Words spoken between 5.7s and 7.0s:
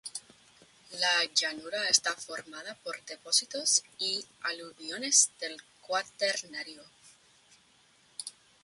Cuaternario.